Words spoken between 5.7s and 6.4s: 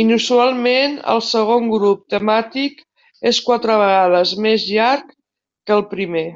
el primer.